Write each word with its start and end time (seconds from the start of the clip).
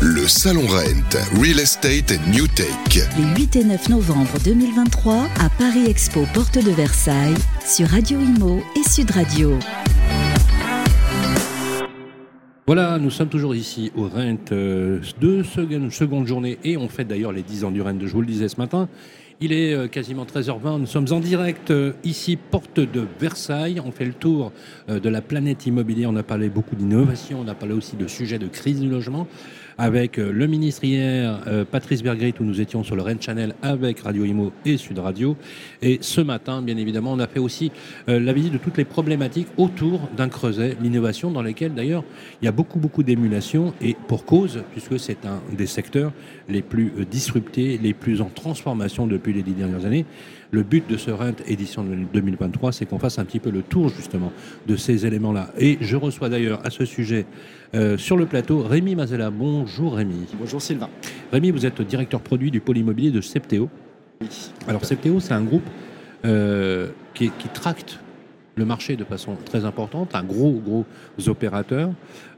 Le 0.00 0.28
Salon 0.28 0.66
Rent, 0.68 1.40
Real 1.42 1.58
Estate 1.58 2.12
and 2.12 2.30
New 2.30 2.46
Tech. 2.46 2.68
Les 3.16 3.42
8 3.42 3.56
et 3.56 3.64
9 3.64 3.88
novembre 3.88 4.38
2023 4.44 5.26
à 5.40 5.48
Paris 5.58 5.86
Expo, 5.88 6.20
porte 6.32 6.56
de 6.56 6.70
Versailles, 6.70 7.34
sur 7.66 7.88
Radio 7.88 8.20
Imo 8.20 8.60
et 8.76 8.88
Sud 8.88 9.10
Radio. 9.10 9.58
Voilà, 12.68 12.98
nous 12.98 13.10
sommes 13.10 13.28
toujours 13.28 13.56
ici 13.56 13.90
au 13.96 14.04
Rent, 14.08 14.36
euh, 14.52 15.00
deux 15.20 15.42
secondes, 15.42 15.90
seconde 15.90 16.28
journée, 16.28 16.58
et 16.62 16.76
on 16.76 16.88
fait 16.88 17.04
d'ailleurs 17.04 17.32
les 17.32 17.42
10 17.42 17.64
ans 17.64 17.70
du 17.72 17.82
Rent, 17.82 17.98
je 18.00 18.12
vous 18.12 18.20
le 18.20 18.26
disais 18.26 18.48
ce 18.48 18.58
matin. 18.58 18.88
Il 19.40 19.52
est 19.52 19.72
euh, 19.72 19.86
quasiment 19.86 20.24
13h20, 20.24 20.80
nous 20.80 20.86
sommes 20.86 21.06
en 21.12 21.20
direct 21.20 21.70
euh, 21.70 21.92
ici, 22.02 22.36
porte 22.36 22.80
de 22.80 23.06
Versailles. 23.20 23.80
On 23.86 23.92
fait 23.92 24.04
le 24.04 24.12
tour 24.12 24.50
euh, 24.88 24.98
de 24.98 25.08
la 25.08 25.20
planète 25.22 25.64
immobilière, 25.64 26.10
on 26.10 26.16
a 26.16 26.24
parlé 26.24 26.48
beaucoup 26.48 26.74
d'innovation, 26.74 27.44
on 27.44 27.46
a 27.46 27.54
parlé 27.54 27.72
aussi 27.72 27.94
de 27.94 28.08
sujets 28.08 28.40
de 28.40 28.48
crise 28.48 28.80
du 28.80 28.88
logement. 28.88 29.28
Avec 29.80 30.16
le 30.16 30.48
ministre 30.48 30.82
hier, 30.82 31.38
Patrice 31.70 32.02
Bergrit, 32.02 32.34
où 32.40 32.42
nous 32.42 32.60
étions 32.60 32.82
sur 32.82 32.96
le 32.96 33.02
Rennes 33.02 33.22
Channel 33.22 33.54
avec 33.62 34.00
Radio 34.00 34.24
Imo 34.24 34.50
et 34.64 34.76
Sud 34.76 34.98
Radio. 34.98 35.36
Et 35.82 35.98
ce 36.00 36.20
matin, 36.20 36.62
bien 36.62 36.76
évidemment, 36.76 37.12
on 37.12 37.20
a 37.20 37.28
fait 37.28 37.38
aussi 37.38 37.70
la 38.08 38.32
visite 38.32 38.52
de 38.52 38.58
toutes 38.58 38.76
les 38.76 38.84
problématiques 38.84 39.46
autour 39.56 40.00
d'un 40.16 40.28
creuset, 40.28 40.76
l'innovation, 40.82 41.30
dans 41.30 41.42
lesquelles 41.42 41.74
d'ailleurs 41.74 42.02
il 42.42 42.46
y 42.46 42.48
a 42.48 42.50
beaucoup, 42.50 42.80
beaucoup 42.80 43.04
d'émulation. 43.04 43.72
Et 43.80 43.94
pour 44.08 44.24
cause, 44.24 44.64
puisque 44.72 44.98
c'est 44.98 45.24
un 45.24 45.40
des 45.56 45.68
secteurs 45.68 46.10
les 46.48 46.62
plus 46.62 46.92
disruptés, 47.08 47.78
les 47.80 47.94
plus 47.94 48.20
en 48.20 48.30
transformation 48.34 49.06
depuis 49.06 49.27
les 49.32 49.42
dix 49.42 49.52
dernières 49.52 49.84
années. 49.84 50.04
Le 50.50 50.62
but 50.62 50.88
de 50.88 50.96
ce 50.96 51.10
Rent 51.10 51.32
édition 51.46 51.84
2023, 51.84 52.72
c'est 52.72 52.86
qu'on 52.86 52.98
fasse 52.98 53.18
un 53.18 53.24
petit 53.24 53.40
peu 53.40 53.50
le 53.50 53.62
tour 53.62 53.88
justement 53.88 54.32
de 54.66 54.76
ces 54.76 55.06
éléments-là. 55.06 55.50
Et 55.58 55.78
je 55.80 55.96
reçois 55.96 56.28
d'ailleurs 56.28 56.64
à 56.64 56.70
ce 56.70 56.84
sujet 56.84 57.26
euh, 57.74 57.98
sur 57.98 58.16
le 58.16 58.26
plateau 58.26 58.62
Rémi 58.62 58.94
Mazella. 58.94 59.30
Bonjour 59.30 59.96
Rémi. 59.96 60.26
Bonjour 60.38 60.62
Sylvain. 60.62 60.88
Rémi, 61.32 61.50
vous 61.50 61.66
êtes 61.66 61.82
directeur 61.82 62.20
produit 62.20 62.50
du 62.50 62.60
pôle 62.60 62.78
immobilier 62.78 63.10
de 63.10 63.20
Septéo. 63.20 63.68
Oui. 64.20 64.28
Alors 64.66 64.84
Septéo, 64.84 65.20
c'est 65.20 65.34
un 65.34 65.42
groupe 65.42 65.68
euh, 66.24 66.88
qui, 67.14 67.30
qui, 67.38 67.48
tracte 67.48 68.00
le 68.56 68.64
marché 68.64 68.96
de 68.96 69.04
façon 69.04 69.36
très 69.44 69.64
importante, 69.64 70.14
un 70.14 70.24
gros, 70.24 70.52
gros 70.52 70.84
opérateur. 71.28 71.90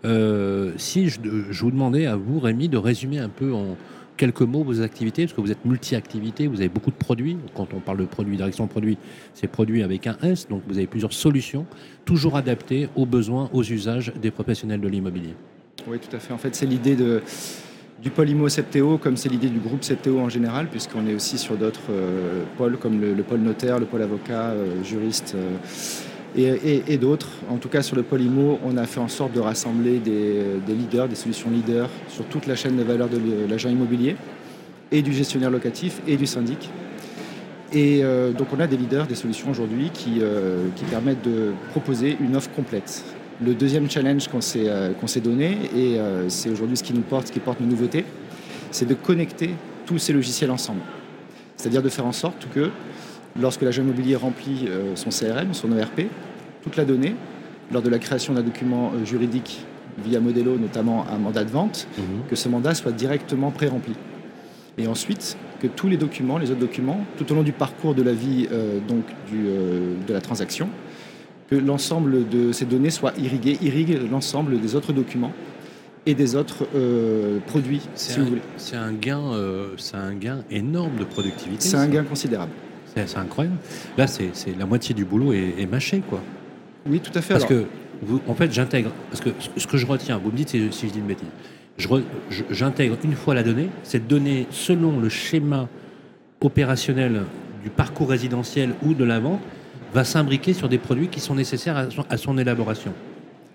Euh, 0.05 0.73
si 0.77 1.09
je, 1.09 1.19
je, 1.51 1.63
vous 1.63 1.71
demandais 1.71 2.07
à 2.07 2.17
vous, 2.17 2.41
Rémi, 2.41 2.69
de 2.69 2.77
résumer 2.77 3.19
un 3.19 3.29
peu 3.29 3.53
en 3.55 3.77
quelques 4.21 4.43
mots 4.43 4.63
vos 4.63 4.83
activités, 4.83 5.25
parce 5.25 5.33
que 5.33 5.41
vous 5.41 5.51
êtes 5.51 5.65
multi-activités, 5.65 6.47
vous 6.47 6.61
avez 6.61 6.69
beaucoup 6.69 6.91
de 6.91 6.97
produits. 6.97 7.39
Quand 7.55 7.73
on 7.73 7.81
parle 7.81 7.97
de 7.97 8.05
produits, 8.05 8.37
direction 8.37 8.67
de 8.67 8.71
produits, 8.71 8.99
c'est 9.33 9.47
produits 9.47 9.83
avec 9.83 10.07
un 10.07 10.19
S, 10.23 10.47
donc 10.47 10.61
vous 10.69 10.77
avez 10.77 10.87
plusieurs 10.87 11.15
solutions, 11.15 11.65
toujours 12.05 12.37
adaptées 12.37 12.91
aux 12.97 13.07
besoins, 13.07 13.49
aux 13.55 13.63
usages 13.63 14.13
des 14.21 14.31
professionnels 14.31 14.83
de 14.83 14.89
l'immobilier. 14.89 15.35
Oui, 15.89 15.99
tout 15.99 16.15
à 16.15 16.19
fait. 16.19 16.35
En 16.35 16.39
fait, 16.39 16.55
c'est 16.55 16.67
l'idée 16.67 16.97
du 18.03 18.11
pôle 18.11 18.29
IMO 18.29 18.51
Septéo, 18.51 18.99
comme 18.99 19.17
c'est 19.17 19.31
l'idée 19.31 19.49
du 19.49 19.59
groupe 19.59 19.83
Septéo 19.83 20.21
en 20.21 20.29
général, 20.29 20.69
puisqu'on 20.69 21.07
est 21.07 21.15
aussi 21.15 21.39
sur 21.39 21.57
d'autres 21.57 21.89
euh, 21.91 22.45
pôles 22.59 22.77
comme 22.77 23.01
le, 23.01 23.15
le, 23.15 23.23
pôle 23.23 23.41
notaire, 23.41 23.79
le 23.79 23.87
pôle 23.87 24.03
avocat, 24.03 24.51
euh, 24.51 24.85
juriste 24.85 25.33
euh, 25.35 25.57
et, 26.37 26.97
d'autres. 26.99 27.29
En 27.49 27.57
tout 27.57 27.69
cas, 27.69 27.83
sur 27.83 27.97
le 27.97 28.03
pôle 28.03 28.23
IMO, 28.23 28.59
on 28.65 28.77
a 28.77 28.87
fait 28.87 29.01
en 29.01 29.09
sorte 29.09 29.33
de 29.33 29.41
rassembler 29.41 29.99
des, 29.99 30.43
des, 30.67 30.75
leaders, 30.75 31.09
des 31.09 31.15
solutions 31.17 31.51
leaders 31.51 31.89
sur 32.09 32.25
toute 32.27 32.47
la 32.47 32.57
chaîne 32.57 32.77
de 32.77 32.83
valeur 32.83 33.09
de 33.09 33.19
l'agent 33.49 33.69
immobilier 33.69 34.17
et 34.93 35.03
du 35.03 35.13
gestionnaire 35.13 35.51
locatif 35.51 36.01
et 36.07 36.17
du 36.17 36.27
syndic. 36.27 36.71
Et 37.73 38.01
euh, 38.03 38.33
donc 38.33 38.49
on 38.53 38.61
a 38.61 38.67
des 38.67 38.77
leaders, 38.77 39.07
des 39.07 39.15
solutions 39.15 39.51
aujourd'hui 39.51 39.91
qui, 39.93 40.19
euh, 40.21 40.67
qui, 40.75 40.85
permettent 40.85 41.23
de 41.23 41.53
proposer 41.71 42.17
une 42.21 42.35
offre 42.35 42.51
complète. 42.51 43.05
Le 43.45 43.55
deuxième 43.55 43.89
challenge 43.89 44.29
qu'on 44.29 44.41
s'est 44.41 44.69
euh, 44.69 44.93
qu 44.93 45.21
donné, 45.21 45.57
et 45.75 45.99
euh, 45.99 46.29
c'est 46.29 46.51
aujourd'hui 46.51 46.77
ce 46.77 46.83
qui 46.83 46.93
nous 46.93 47.03
porte, 47.03 47.29
ce 47.29 47.33
qui 47.33 47.39
porte 47.39 47.61
nos 47.61 47.67
nouveautés, 47.67 48.05
c'est 48.73 48.87
de 48.87 48.95
connecter 48.95 49.51
tous 49.87 49.99
ces 49.99 50.13
logiciels 50.13 50.51
ensemble. 50.51 50.81
C'est-à-dire 51.57 51.83
de 51.83 51.89
faire 51.89 52.07
en 52.07 52.13
sorte 52.13 52.49
que 52.53 52.71
lorsque 53.39 53.63
l'agent 53.63 53.83
immobilier 53.83 54.17
remplit 54.17 54.67
euh, 54.69 54.97
son 54.97 55.11
CRM, 55.11 55.53
son 55.55 55.77
ERP, 55.77 56.03
toute 56.63 56.77
la 56.77 56.85
donnée, 56.85 57.15
lors 57.73 57.83
de 57.83 57.89
la 57.89 57.99
création 57.99 58.35
d'un 58.35 58.43
document 58.43 58.93
euh, 58.95 59.05
juridique 59.05 59.65
via 60.05 60.21
Modelo, 60.21 60.57
notamment 60.57 61.07
un 61.09 61.19
mandat 61.19 61.45
de 61.45 61.51
vente, 61.51 61.87
mmh. 61.99 62.03
que 62.29 62.37
ce 62.37 62.49
mandat 62.49 62.75
soit 62.75 62.93
directement 62.93 63.51
pré-rempli. 63.51 63.95
Et 64.79 64.87
ensuite, 64.87 65.37
que 65.61 65.67
tous 65.67 65.89
les 65.89 65.97
documents, 65.97 66.39
les 66.39 66.51
autres 66.51 66.61
documents, 66.61 67.05
tout 67.19 67.31
au 67.31 67.35
long 67.35 67.43
du 67.43 67.53
parcours 67.53 67.95
de 67.95 68.03
la 68.03 68.13
vie 68.13 68.49
euh, 68.51 68.79
donc 68.89 69.05
du, 69.31 69.47
euh, 69.47 69.95
de 70.07 70.13
la 70.13 70.21
transaction, 70.21 70.69
que 71.49 71.57
l'ensemble 71.57 72.29
de 72.29 72.53
ces 72.53 72.65
données 72.65 72.91
soit 72.91 73.13
irrigué, 73.19 73.59
irrigue 73.61 74.01
l'ensemble 74.11 74.61
des 74.61 74.75
autres 74.75 74.93
documents 74.93 75.33
et 76.07 76.15
des 76.15 76.35
autres 76.35 76.67
euh, 76.75 77.41
produits, 77.47 77.83
si 77.95 78.15
un, 78.19 78.23
vous 78.23 78.29
voulez. 78.31 78.43
C'est 78.57 78.77
un, 78.77 78.93
gain, 78.93 79.21
un 79.93 80.15
gain 80.15 80.45
énorme 80.51 80.97
de 80.99 81.05
productivité. 81.05 81.69
C'est 81.69 81.77
un 81.77 81.89
gain 81.89 82.05
considérable. 82.05 82.53
C'est 82.95 83.17
incroyable. 83.17 83.57
Là, 83.97 84.07
c'est 84.07 84.33
la 84.59 84.67
moitié 84.67 84.95
du 84.95 85.05
boulot 85.05 85.33
est, 85.33 85.55
est, 85.59 85.67
mâché, 85.67 86.03
quoi. 86.09 86.21
Oui, 86.87 87.01
tout 87.01 87.17
à 87.17 87.23
fait. 87.23 87.35
Parce 87.35 87.45
alors... 87.45 87.63
que, 87.63 87.67
vous, 88.03 88.21
en 88.27 88.35
fait, 88.35 88.53
j'intègre. 88.53 88.91
Parce 89.11 89.21
que 89.21 89.31
ce 89.57 89.67
que 89.67 89.77
je 89.77 89.87
retiens, 89.87 90.19
vous 90.19 90.31
me 90.31 90.37
dites 90.37 90.51
si, 90.51 90.73
si 90.73 90.89
je 90.89 90.93
dis 90.93 90.99
une 90.99 91.07
bêtise 91.07 91.29
j'intègre 92.51 92.97
une 93.05 93.15
fois 93.15 93.35
la 93.35 93.43
donnée. 93.43 93.69
Cette 93.83 94.07
donnée, 94.07 94.47
selon 94.51 94.99
le 94.99 95.09
schéma 95.09 95.69
opérationnel 96.41 97.23
du 97.63 97.71
parcours 97.71 98.09
résidentiel 98.09 98.75
ou 98.85 98.95
de 98.95 99.05
la 99.05 99.21
vente, 99.21 99.41
va 99.93 100.05
s'imbriquer 100.05 100.53
sur 100.53 100.69
des 100.69 100.79
produits 100.79 101.09
qui 101.09 101.21
sont 101.21 101.35
nécessaires 101.35 101.77
à 101.77 101.91
son, 101.91 102.05
à 102.09 102.17
son 102.17 102.39
élaboration. 102.39 102.93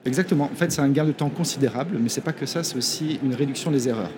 Exactement. 0.06 0.46
En 0.52 0.56
fait, 0.56 0.72
c'est 0.72 0.82
un 0.82 0.90
gain 0.90 1.06
de 1.06 1.12
temps 1.12 1.30
considérable, 1.30 1.98
mais 2.00 2.10
c'est 2.10 2.22
pas 2.22 2.34
que 2.34 2.46
ça, 2.46 2.64
c'est 2.64 2.78
aussi 2.78 3.20
une 3.24 3.34
réduction 3.34 3.72
des 3.72 3.88
erreurs. 3.88 4.12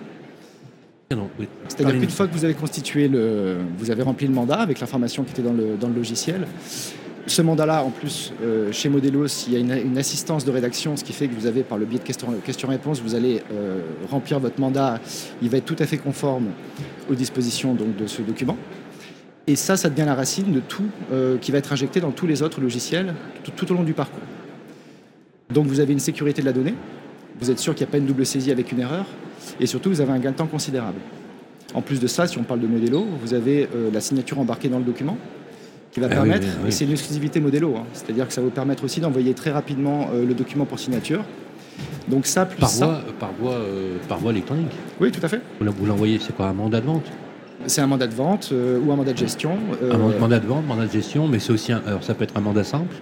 Oui. 1.11 1.47
C'est-à-dire 1.69 1.99
qu'une 1.99 2.09
fois 2.09 2.27
que 2.27 2.33
vous 2.33 2.43
avez 2.43 2.53
constitué 2.53 3.07
le, 3.07 3.57
vous 3.77 3.91
avez 3.91 4.03
rempli 4.03 4.27
le 4.27 4.33
mandat 4.33 4.59
avec 4.59 4.79
l'information 4.79 5.23
qui 5.23 5.31
était 5.31 5.41
dans 5.41 5.53
le, 5.53 5.77
dans 5.79 5.87
le 5.87 5.95
logiciel, 5.95 6.45
ce 7.27 7.41
mandat-là, 7.41 7.83
en 7.83 7.89
plus, 7.89 8.33
euh, 8.41 8.71
chez 8.71 8.89
Modelos, 8.89 9.45
il 9.47 9.53
y 9.53 9.55
a 9.57 9.59
une, 9.59 9.71
une, 9.71 9.97
assistance 9.97 10.45
de 10.45 10.51
rédaction, 10.51 10.95
ce 10.95 11.03
qui 11.03 11.13
fait 11.13 11.27
que 11.27 11.35
vous 11.35 11.45
avez, 11.45 11.63
par 11.63 11.77
le 11.77 11.85
biais 11.85 11.99
de 11.99 12.03
questions-réponses, 12.03 12.43
question 12.43 12.69
vous 13.03 13.15
allez 13.15 13.41
euh, 13.51 13.81
remplir 14.09 14.39
votre 14.39 14.59
mandat. 14.59 14.99
Il 15.41 15.49
va 15.49 15.57
être 15.57 15.65
tout 15.65 15.75
à 15.79 15.85
fait 15.85 15.97
conforme 15.97 16.47
aux 17.09 17.15
dispositions 17.15 17.73
donc, 17.73 17.95
de 17.97 18.07
ce 18.07 18.21
document. 18.21 18.57
Et 19.45 19.55
ça, 19.55 19.77
ça 19.77 19.89
devient 19.89 20.05
la 20.05 20.15
racine 20.15 20.51
de 20.51 20.59
tout 20.59 20.87
euh, 21.11 21.37
qui 21.37 21.51
va 21.51 21.57
être 21.57 21.71
injecté 21.71 21.99
dans 21.99 22.11
tous 22.11 22.27
les 22.27 22.41
autres 22.43 22.59
logiciels 22.59 23.13
tout, 23.43 23.51
tout, 23.51 23.71
au 23.71 23.75
long 23.75 23.83
du 23.83 23.93
parcours. 23.93 24.23
Donc 25.53 25.67
vous 25.67 25.79
avez 25.79 25.93
une 25.93 25.99
sécurité 25.99 26.41
de 26.41 26.45
la 26.45 26.53
donnée, 26.53 26.75
vous 27.39 27.49
êtes 27.49 27.59
sûr 27.59 27.73
qu'il 27.73 27.85
n'y 27.85 27.89
a 27.89 27.91
pas 27.91 27.97
une 27.97 28.05
double 28.05 28.25
saisie 28.25 28.51
avec 28.51 28.73
une 28.73 28.81
erreur, 28.81 29.05
et 29.59 29.65
surtout 29.65 29.89
vous 29.89 30.01
avez 30.01 30.11
un 30.11 30.19
gain 30.19 30.31
de 30.31 30.35
temps 30.35 30.47
considérable. 30.47 30.99
En 31.73 31.81
plus 31.81 31.99
de 31.99 32.07
ça, 32.07 32.27
si 32.27 32.37
on 32.37 32.43
parle 32.43 32.61
de 32.61 32.67
Modelo, 32.67 33.05
vous 33.21 33.33
avez 33.33 33.67
euh, 33.75 33.89
la 33.91 34.01
signature 34.01 34.39
embarquée 34.39 34.69
dans 34.69 34.79
le 34.79 34.85
document, 34.85 35.17
qui 35.91 35.99
va 35.99 36.07
ah 36.09 36.15
permettre, 36.15 36.45
oui, 36.45 36.51
oui, 36.53 36.59
oui. 36.63 36.67
et 36.69 36.71
c'est 36.71 36.85
une 36.85 36.91
exclusivité 36.91 37.39
Modelo, 37.39 37.75
hein, 37.75 37.83
c'est-à-dire 37.93 38.27
que 38.27 38.33
ça 38.33 38.41
va 38.41 38.45
vous 38.45 38.53
permettre 38.53 38.83
aussi 38.83 38.99
d'envoyer 38.99 39.33
très 39.33 39.51
rapidement 39.51 40.09
euh, 40.13 40.25
le 40.25 40.33
document 40.33 40.65
pour 40.65 40.79
signature. 40.79 41.23
Donc 42.07 42.25
ça, 42.25 42.45
plus 42.45 42.59
par 42.59 42.69
ça, 42.69 42.85
voie, 42.85 43.01
par 43.19 43.31
voie, 43.39 43.53
euh, 43.53 43.97
par 44.07 44.17
voie 44.19 44.31
électronique. 44.31 44.71
Oui, 44.99 45.11
tout 45.11 45.23
à 45.23 45.27
fait. 45.27 45.41
Vous 45.59 45.85
l'envoyez, 45.85 46.19
c'est 46.19 46.35
quoi 46.35 46.47
un 46.47 46.53
mandat 46.53 46.81
de 46.81 46.85
vente? 46.85 47.05
C'est 47.65 47.81
un 47.81 47.87
mandat 47.87 48.07
de 48.07 48.13
vente 48.13 48.49
euh, 48.53 48.79
ou 48.79 48.91
un 48.91 48.95
mandat 48.95 49.13
de 49.13 49.17
gestion. 49.17 49.57
un 49.91 50.19
mandat 50.19 50.39
de 50.39 50.47
vente, 50.47 50.65
mandat 50.65 50.85
de 50.85 50.91
gestion, 50.91 51.27
mais 51.27 51.39
c'est 51.39 51.51
aussi 51.51 51.73
un, 51.73 51.81
alors 51.85 52.03
ça 52.03 52.13
peut 52.13 52.23
être 52.23 52.37
un 52.37 52.41
mandat 52.41 52.63
simple. 52.63 52.95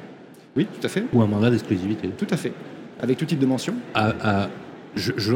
Oui, 0.55 0.65
tout 0.65 0.85
à 0.85 0.89
fait. 0.89 1.03
Ou 1.13 1.21
un 1.21 1.27
mandat 1.27 1.49
d'exclusivité. 1.49 2.09
Tout 2.17 2.27
à 2.31 2.37
fait. 2.37 2.53
Avec 3.01 3.17
tout 3.17 3.25
type 3.25 3.39
de 3.39 3.45
mention. 3.45 3.75
À, 3.93 4.13
à, 4.21 4.49
je, 4.95 5.11
je, 5.17 5.33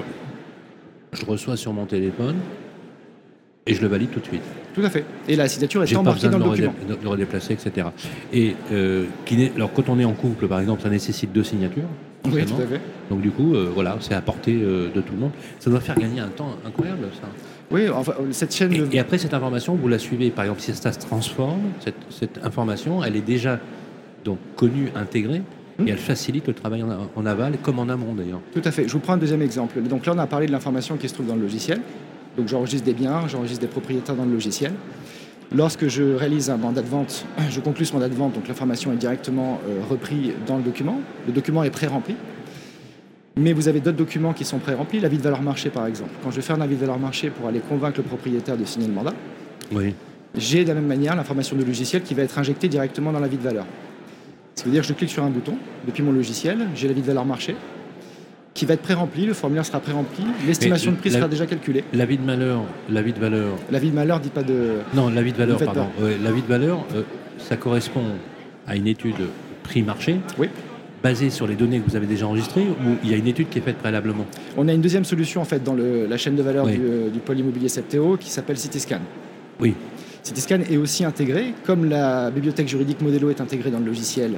je 1.14 1.26
reçois 1.26 1.58
sur 1.58 1.74
mon 1.74 1.86
téléphone 1.86 2.36
et 3.66 3.74
je 3.74 3.82
le 3.82 3.88
valide 3.88 4.10
tout 4.12 4.20
de 4.20 4.26
suite. 4.26 4.42
Tout 4.74 4.82
à 4.82 4.90
fait. 4.90 5.06
Et 5.28 5.36
la 5.36 5.48
signature 5.48 5.84
est 5.84 5.96
embarquée 5.96 6.30
dans 6.30 6.40
le 6.40 6.44
document. 6.44 6.74
De 6.88 6.98
le 7.02 7.10
redéplacer, 7.10 7.54
etc. 7.54 7.88
Et 8.34 8.56
euh, 8.72 9.06
qui 9.26 9.52
alors 9.56 9.72
quand 9.74 9.90
on 9.90 10.00
est 10.00 10.06
en 10.06 10.14
couple, 10.14 10.48
par 10.48 10.60
exemple, 10.60 10.82
ça 10.82 10.90
nécessite 10.90 11.32
deux 11.32 11.44
signatures. 11.44 11.84
Oui, 12.26 12.46
tout 12.46 12.56
à 12.62 12.66
fait. 12.66 12.82
Donc 13.10 13.22
du 13.22 13.32
coup, 13.32 13.56
euh, 13.56 13.72
voilà, 13.74 13.98
c'est 14.02 14.14
à 14.14 14.22
portée 14.22 14.60
euh, 14.62 14.90
de 14.94 15.02
tout 15.02 15.14
le 15.14 15.20
monde. 15.20 15.32
Ça 15.60 15.70
doit 15.70 15.80
faire 15.80 15.98
gagner 15.98 16.20
un 16.20 16.28
temps 16.28 16.56
incroyable, 16.66 17.08
ça. 17.14 17.28
Oui, 17.72 17.88
enfin, 17.90 18.14
cette 18.32 18.54
chaîne. 18.54 18.74
Et, 18.74 18.80
de... 18.80 18.88
et, 18.92 19.00
après 19.00 19.18
cette 19.18 19.34
information, 19.34 19.76
vous 19.76 19.88
la 19.88 20.00
suivez. 20.00 20.32
Par 20.32 20.46
exemple, 20.46 20.62
si 20.62 20.74
ça 20.74 20.92
se 20.92 21.00
transforme, 21.00 21.62
cette, 21.80 21.96
cette 22.10 22.44
information, 22.44 23.04
elle 23.04 23.16
est 23.16 23.22
déjà 23.22 23.60
donc 24.26 24.38
connue, 24.56 24.92
intégrée. 24.96 25.42
Hmm. 25.80 25.88
Et 25.88 25.92
elle 25.92 25.98
facilite 25.98 26.48
le 26.48 26.54
travail 26.54 26.84
en, 26.84 27.10
en 27.16 27.26
aval, 27.26 27.58
comme 27.64 27.80
en 27.80 27.90
amont 27.90 28.14
d'ailleurs. 28.14 28.42
Tout 28.54 28.62
à 28.64 28.72
fait. 28.72 28.88
Je 28.88 28.94
vous 28.94 29.00
prends 29.00 29.14
un 29.14 29.18
deuxième 29.18 29.42
exemple. 29.42 29.82
Donc 29.82 30.06
là, 30.06 30.14
on 30.16 30.20
a 30.20 30.28
parlé 30.28 30.46
de 30.46 30.52
l'information 30.52 30.98
qui 30.98 31.08
se 31.08 31.14
trouve 31.14 31.28
dans 31.28 31.36
le 31.36 31.42
logiciel. 31.42 31.82
Donc 32.38 32.48
j'enregistre 32.48 32.86
des 32.86 32.94
biens, 32.94 33.28
j'enregistre 33.28 33.62
des 33.62 33.68
propriétaires 33.68 34.16
dans 34.16 34.26
le 34.26 34.32
logiciel. 34.32 34.72
Lorsque 35.56 35.88
je 35.88 36.04
réalise 36.04 36.50
un 36.50 36.58
mandat 36.58 36.82
de 36.82 36.88
vente, 36.88 37.26
je 37.50 37.60
conclus 37.60 37.86
ce 37.86 37.94
mandat 37.94 38.10
de 38.10 38.16
vente, 38.16 38.34
donc 38.34 38.48
l'information 38.48 38.94
est 38.94 38.98
directement 38.98 39.60
euh, 39.68 39.82
reprise 39.90 40.32
dans 40.46 40.58
le 40.58 40.64
document. 40.64 41.00
Le 41.28 41.34
document 41.34 41.64
est 41.64 41.72
pré-rempli. 41.72 42.16
Mais 43.36 43.54
vous 43.54 43.68
avez 43.68 43.80
d'autres 43.80 43.98
documents 43.98 44.34
qui 44.34 44.44
sont 44.44 44.60
pré-remplis, 44.60 45.00
l'avis 45.00 45.18
de 45.18 45.24
valeur 45.24 45.42
marché 45.42 45.70
par 45.70 45.88
exemple. 45.88 46.12
Quand 46.24 46.30
je 46.30 46.38
vais 46.38 46.42
faire 46.42 46.58
un 46.58 46.62
avis 46.62 46.76
de 46.76 46.82
valeur 46.82 47.00
marché 47.00 47.30
pour 47.30 47.48
aller 47.48 47.60
convaincre 47.60 47.98
le 47.98 48.04
propriétaire 48.04 48.58
de 48.58 48.66
signer 48.66 48.88
le 48.88 48.94
mandat, 48.94 49.14
oui. 49.72 49.96
j'ai 50.36 50.64
de 50.64 50.70
la 50.70 50.76
même 50.76 50.88
manière 50.88 51.16
l'information 51.16 51.56
du 51.56 51.64
logiciel 51.64 52.04
qui 52.04 52.14
va 52.14 52.24
être 52.24 52.38
injectée 52.38 52.68
directement 52.68 53.12
dans 53.12 53.20
l'avis 53.20 53.38
de 53.38 53.44
valeur. 53.44 53.66
Ça 54.60 54.66
veut 54.66 54.72
dire 54.72 54.82
que 54.82 54.88
je 54.90 54.94
clique 54.94 55.10
sur 55.10 55.24
un 55.24 55.30
bouton 55.30 55.54
depuis 55.88 56.04
mon 56.04 56.12
logiciel, 56.12 56.68
j'ai 56.76 56.90
l'avis 56.90 57.00
de 57.00 57.06
valeur 57.08 57.24
marché, 57.24 57.56
qui 58.54 58.66
va 58.66 58.74
être 58.74 58.82
pré-rempli, 58.82 59.26
le 59.26 59.32
formulaire 59.34 59.66
sera 59.66 59.80
pré-rempli, 59.80 60.22
l'estimation 60.46 60.92
de 60.92 60.98
prix 60.98 61.12
sera 61.12 61.30
déjà 61.30 61.46
calculée. 61.46 61.86
L'avis 61.94 62.18
de 62.18 62.26
malheur, 62.26 62.64
l'avis 62.90 63.14
de 63.14 63.20
valeur. 63.20 63.54
L'avis 63.72 63.90
de 63.90 63.96
malheur 63.96 64.20
dit 64.20 64.28
pas 64.28 64.44
de. 64.44 64.80
Non, 64.94 65.08
l'avis 65.08 65.32
de 65.32 65.38
valeur, 65.38 65.60
pardon. 65.64 65.88
Ouais, 66.02 66.18
l'avis 66.22 66.42
de 66.42 66.48
valeur, 66.48 66.84
euh, 66.94 67.04
ça 67.38 67.56
correspond 67.56 68.02
à 68.68 68.76
une 68.76 68.88
étude 68.88 69.16
prix-marché. 69.64 70.18
Oui. 70.38 70.50
Basée 71.02 71.30
sur 71.30 71.48
les 71.48 71.56
données 71.56 71.80
que 71.80 71.90
vous 71.90 71.96
avez 71.96 72.08
déjà 72.08 72.28
enregistrées 72.28 72.64
ou 72.68 72.98
il 73.02 73.10
y 73.10 73.14
a 73.14 73.18
une 73.18 73.28
étude 73.28 73.48
qui 73.48 73.60
est 73.60 73.62
faite 73.62 73.78
préalablement? 73.78 74.26
On 74.58 74.68
a 74.68 74.74
une 74.74 74.82
deuxième 74.82 75.06
solution 75.06 75.40
en 75.40 75.46
fait 75.46 75.64
dans 75.64 75.74
le- 75.74 76.06
la 76.06 76.18
chaîne 76.18 76.36
de 76.36 76.44
valeur 76.44 76.66
Oui. 76.66 76.74
du, 76.74 76.82
euh, 76.84 77.10
du 77.10 77.20
pôle 77.20 77.40
immobilier 77.40 77.70
Septéo 77.70 78.18
qui 78.18 78.30
s'appelle 78.30 78.58
Cityscan. 78.58 79.00
Oui. 79.62 79.76
Cityscan 80.24 80.60
est 80.70 80.78
aussi 80.78 81.04
intégré, 81.04 81.54
comme 81.66 81.86
la 81.86 82.30
bibliothèque 82.32 82.68
juridique 82.68 83.02
Modelo 83.02 83.30
est 83.30 83.42
intégrée 83.42 83.72
dans 83.72 83.80
le 83.80 83.86
logiciel 83.86 84.34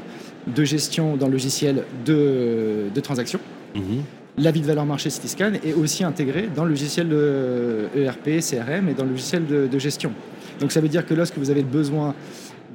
de 0.48 0.64
gestion, 0.64 1.18
dans 1.18 1.28
le 1.28 1.34
logiciel 1.34 1.84
de, 2.06 2.86
de 2.94 3.00
transaction. 3.00 3.40
Mhm. 3.76 4.04
L'avis 4.38 4.62
de 4.62 4.66
valeur 4.66 4.86
marché 4.86 5.10
Cityscan 5.10 5.54
est 5.64 5.74
aussi 5.74 6.04
intégré 6.04 6.50
dans 6.56 6.64
le 6.64 6.70
logiciel 6.70 7.10
de 7.10 7.90
ERP, 7.96 8.40
CRM 8.40 8.88
et 8.90 8.94
dans 8.94 9.04
le 9.04 9.12
logiciel 9.12 9.46
de, 9.46 9.68
de 9.68 9.80
gestion. 9.80 10.14
Donc 10.60 10.72
ça 10.72 10.80
veut 10.80 10.88
dire 10.88 11.06
que 11.06 11.14
lorsque 11.14 11.38
vous 11.38 11.50
avez 11.50 11.62
le 11.62 11.68
besoin 11.68 12.16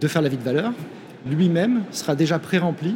de 0.00 0.08
faire 0.08 0.20
l'avis 0.20 0.36
de 0.36 0.42
valeur, 0.42 0.72
lui-même 1.26 1.82
sera 1.92 2.14
déjà 2.14 2.38
pré-rempli, 2.38 2.94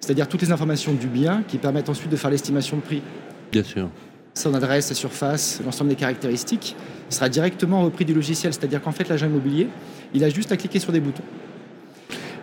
c'est-à-dire 0.00 0.28
toutes 0.28 0.42
les 0.42 0.52
informations 0.52 0.92
du 0.92 1.08
bien 1.08 1.42
qui 1.48 1.58
permettent 1.58 1.88
ensuite 1.88 2.10
de 2.10 2.16
faire 2.16 2.30
l'estimation 2.30 2.76
de 2.76 2.82
prix 2.82 3.02
Bien 3.50 3.62
sûr. 3.62 3.88
Son 4.34 4.54
adresse, 4.54 4.86
sa 4.86 4.94
surface, 4.94 5.60
l'ensemble 5.64 5.90
des 5.90 5.96
caractéristiques, 5.96 6.76
sera 7.08 7.28
directement 7.28 7.82
repris 7.82 8.04
du 8.04 8.14
logiciel. 8.14 8.52
C'est-à-dire 8.52 8.82
qu'en 8.82 8.92
fait, 8.92 9.08
l'agent 9.08 9.26
immobilier, 9.26 9.68
il 10.12 10.24
a 10.24 10.28
juste 10.28 10.50
à 10.52 10.56
cliquer 10.56 10.80
sur 10.80 10.92
des 10.92 11.00
boutons. 11.00 11.22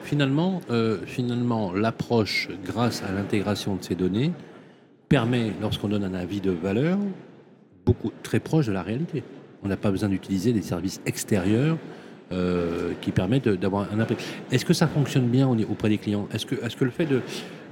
Finalement, 0.03 0.61
euh, 0.69 0.97
finalement, 1.05 1.73
l'approche 1.73 2.49
grâce 2.65 3.03
à 3.03 3.11
l'intégration 3.11 3.75
de 3.75 3.83
ces 3.83 3.95
données 3.95 4.31
permet, 5.09 5.51
lorsqu'on 5.61 5.89
donne 5.89 6.03
un 6.03 6.13
avis 6.13 6.41
de 6.41 6.51
valeur, 6.51 6.97
beaucoup 7.85 8.11
très 8.23 8.39
proche 8.39 8.67
de 8.67 8.71
la 8.71 8.83
réalité. 8.83 9.23
On 9.63 9.67
n'a 9.67 9.77
pas 9.77 9.91
besoin 9.91 10.09
d'utiliser 10.09 10.53
des 10.53 10.61
services 10.61 11.01
extérieurs 11.05 11.77
euh, 12.31 12.91
qui 13.01 13.11
permettent 13.11 13.49
d'avoir 13.49 13.87
un 13.93 13.99
impact. 13.99 14.21
Est-ce 14.51 14.63
que 14.65 14.73
ça 14.73 14.87
fonctionne 14.87 15.27
bien 15.27 15.47
au- 15.47 15.55
auprès 15.69 15.89
des 15.89 15.97
clients? 15.97 16.27
Est-ce 16.33 16.45
que, 16.45 16.83
le 16.85 16.91
fait 16.91 17.05
de 17.05 17.21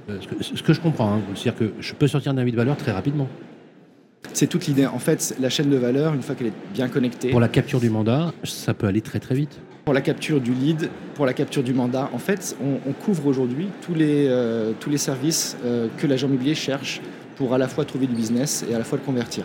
euh, 0.08 0.18
ce 0.20 0.26
que, 0.28 0.42
ce 0.42 0.62
que 0.62 0.72
je 0.72 0.80
comprends, 0.80 1.14
hein, 1.14 1.20
c'est-à-dire 1.34 1.58
que 1.58 1.72
je 1.80 1.94
peux 1.94 2.06
sortir 2.08 2.32
un 2.32 2.38
avis 2.38 2.52
de 2.52 2.56
valeur 2.56 2.76
très 2.76 2.92
rapidement. 2.92 3.28
C'est 4.32 4.46
toute 4.46 4.66
l'idée. 4.66 4.86
En 4.86 4.98
fait, 4.98 5.36
la 5.40 5.48
chaîne 5.48 5.70
de 5.70 5.76
valeur, 5.76 6.14
une 6.14 6.22
fois 6.22 6.34
qu'elle 6.34 6.48
est 6.48 6.72
bien 6.72 6.88
connectée, 6.88 7.30
Pour 7.30 7.40
la 7.40 7.48
capture 7.48 7.80
du 7.80 7.90
mandat, 7.90 8.32
ça 8.44 8.74
peut 8.74 8.86
aller 8.86 9.00
très 9.00 9.20
très 9.20 9.34
vite. 9.34 9.58
pour 9.84 9.94
la 9.94 10.00
capture 10.00 10.40
du 10.40 10.52
lead, 10.52 10.88
pour 11.14 11.26
la 11.26 11.32
capture 11.32 11.62
du 11.62 11.74
mandat, 11.74 12.08
en 12.12 12.18
fait, 12.18 12.56
on, 12.62 12.88
on 12.88 12.92
couvre 12.92 13.26
aujourd'hui 13.26 13.68
tous 13.82 13.94
les, 13.94 14.26
euh, 14.28 14.72
tous 14.78 14.90
les 14.90 14.98
services 14.98 15.56
euh, 15.64 15.88
que 15.96 16.06
l'agent 16.06 16.28
immobilier 16.28 16.54
cherche 16.54 17.00
pour 17.36 17.54
à 17.54 17.58
la 17.58 17.66
fois 17.68 17.84
trouver 17.84 18.06
du 18.06 18.14
business 18.14 18.64
et 18.70 18.74
à 18.74 18.78
la 18.78 18.84
fois 18.84 18.98
le 18.98 19.04
convertir. 19.04 19.44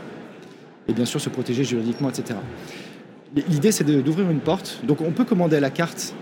Et 0.88 0.94
bien 0.94 1.06
sûr 1.06 1.20
se 1.20 1.30
protéger 1.30 1.64
juridiquement, 1.64 2.10
etc. 2.10 2.38
L'idée, 3.50 3.72
c'est 3.72 3.84
d'ouvrir 3.84 4.30
une 4.30 4.40
porte. 4.40 4.82
Donc 4.86 5.02
on 5.02 5.12
peut 5.12 5.26
commander 5.26 5.58
à 5.58 5.60
la 5.60 5.70
carte 5.72 6.14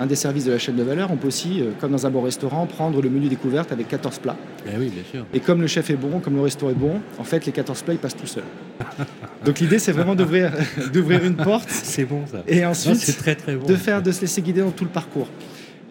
un 0.00 0.06
des 0.06 0.16
services 0.16 0.46
de 0.46 0.50
la 0.52 0.58
chaîne 0.58 0.76
de 0.76 0.82
valeur. 0.82 1.10
On 1.12 1.16
peut 1.16 1.28
aussi, 1.28 1.60
euh, 1.60 1.70
comme 1.78 1.92
dans 1.92 2.06
un 2.06 2.10
bon 2.10 2.22
restaurant, 2.22 2.66
prendre 2.66 3.00
le 3.02 3.10
menu 3.10 3.28
découverte 3.28 3.70
avec 3.70 3.86
14 3.86 4.18
plats. 4.18 4.36
Eh 4.66 4.76
oui, 4.78 4.88
bien 4.88 5.02
sûr. 5.08 5.26
Et 5.34 5.40
comme 5.40 5.60
le 5.60 5.66
chef 5.66 5.90
est 5.90 5.94
bon, 5.96 6.20
comme 6.20 6.34
le 6.34 6.40
resto 6.40 6.70
est 6.70 6.74
bon, 6.74 7.00
en 7.18 7.24
fait, 7.24 7.44
les 7.46 7.52
14 7.52 7.82
plats, 7.82 7.92
ils 7.94 7.98
passent 8.00 8.16
tout 8.16 8.26
seuls. 8.26 8.42
Donc 9.44 9.60
l'idée, 9.60 9.78
c'est 9.78 9.92
vraiment 9.92 10.14
d'ouvrir 10.14 10.52
d'ouvrir 10.92 11.22
une 11.24 11.36
porte 11.36 11.68
C'est 11.70 12.04
bon 12.06 12.22
ça. 12.26 12.42
et 12.48 12.62
Non, 12.62 12.68
ensuite 12.68 12.96
c'est 12.96 13.12
très 13.18 13.34
très 13.34 13.54
bon. 13.56 13.66
de 13.66 13.76
faire, 13.76 14.02
de 14.02 14.10
se 14.10 14.22
laisser 14.22 14.40
guider 14.42 14.62
dans 14.62 14.70
tout 14.70 14.84
le 14.84 14.90
parcours. 14.90 15.28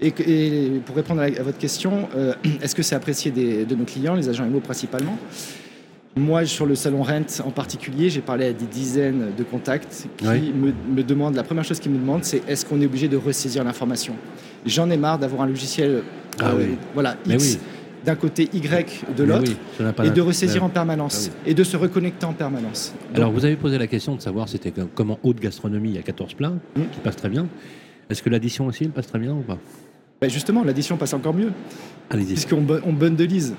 Et, 0.01 0.11
pour 0.85 0.95
répondre 0.95 1.21
à, 1.21 1.29
la- 1.29 1.39
à 1.39 1.43
votre 1.43 1.57
question, 1.57 2.09
euh, 2.15 2.33
est-ce 2.63 2.73
que 2.73 2.81
c'est 2.83 2.95
apprécié 2.95 3.31
des- 3.31 3.65
de 3.65 3.75
nos 3.75 3.83
clients, 3.85 4.15
les 4.15 4.27
agents 4.29 4.45
IMO 4.45 4.59
principalement? 4.59 5.17
Moi, 6.15 6.45
sur 6.45 6.65
le 6.65 6.75
salon 6.75 7.03
Rent 7.03 7.39
en 7.45 7.51
particulier, 7.51 8.09
j'ai 8.09 8.21
parlé 8.21 8.45
à 8.47 8.53
des 8.53 8.65
dizaines 8.65 9.27
de 9.37 9.43
contacts 9.43 10.07
qui 10.17 10.27
Oui. 10.27 10.51
me, 10.53 10.73
me 10.95 11.03
demandent, 11.03 11.35
la 11.35 11.43
première 11.43 11.63
chose 11.63 11.79
qu'ils 11.79 11.91
me 11.91 11.97
demandent, 11.99 12.23
c'est 12.23 12.41
est-ce 12.49 12.65
qu'on 12.65 12.81
est 12.81 12.85
obligé 12.85 13.07
de 13.07 13.15
ressaisir 13.15 13.63
l'information? 13.63 14.15
J'en 14.65 14.89
ai 14.89 14.97
marre 14.97 15.19
d'avoir 15.19 15.43
un 15.43 15.47
logiciel, 15.47 15.89
euh, 15.91 16.01
Ah 16.41 16.53
oui. 16.57 16.77
voilà, 16.93 17.15
X 17.25 17.53
oui. 17.53 17.59
d'un 18.05 18.15
côté, 18.15 18.49
Y 18.51 19.03
de 19.15 19.23
l'autre, 19.23 19.51
et 20.03 20.09
de 20.09 20.21
ressaisir 20.21 20.63
en 20.63 20.69
permanence, 20.69 21.29
Ah 21.31 21.49
et 21.49 21.53
de 21.53 21.63
se 21.63 21.77
reconnecter 21.77 22.25
en 22.25 22.33
permanence. 22.33 22.93
Donc, 23.09 23.17
Alors, 23.17 23.31
vous 23.31 23.45
avez 23.45 23.55
posé 23.55 23.77
la 23.77 23.87
question 23.87 24.15
de 24.15 24.21
savoir 24.21 24.49
c'était 24.49 24.71
comme- 24.71 24.89
comment 24.93 25.19
haute 25.23 25.39
gastronomie, 25.39 25.89
il 25.91 25.95
y 25.95 25.99
a 25.99 26.03
14 26.03 26.33
plats 26.33 26.53
Mm. 26.75 26.81
qui 26.91 26.99
passent 27.01 27.17
très 27.17 27.29
bien. 27.29 27.47
Est-ce 28.09 28.23
que 28.23 28.29
l'addition 28.29 28.65
aussi, 28.65 28.85
elle 28.85 28.89
passe 28.91 29.07
très 29.07 29.19
bien 29.19 29.33
ou 29.33 29.41
pas? 29.41 29.59
Ben 30.21 30.29
justement, 30.29 30.63
l'addition 30.65 30.97
passe 30.97 31.13
encore 31.13 31.33
mieux, 31.33 31.51
Allez-y. 32.09 32.33
puisqu'on 32.33 32.65
on 32.85 32.91
bundleise. 32.93 33.53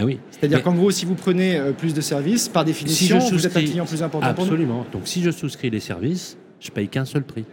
Ah 0.00 0.04
oui. 0.06 0.18
C'est-à-dire 0.30 0.58
Mais- 0.58 0.62
qu'en 0.62 0.74
gros, 0.74 0.90
si 0.90 1.04
vous 1.04 1.14
prenez 1.14 1.56
euh, 1.56 1.72
plus 1.72 1.92
de 1.92 2.00
services, 2.00 2.48
par 2.48 2.64
définition, 2.64 3.18
vous 3.18 3.46
êtes 3.46 3.56
un 3.56 3.62
client 3.62 3.84
plus 3.84 4.02
important 4.02 4.32
pour 4.32 4.46
nous. 4.46 4.52
Absolument. 4.52 4.86
Donc, 4.92 5.02
si 5.04 5.22
je 5.22 5.30
souscris 5.30 5.68
les 5.68 5.80
services, 5.80 6.38
je 6.58 6.70
paye 6.70 6.88
qu'un 6.88 7.04
seul 7.04 7.22
prix. 7.22 7.44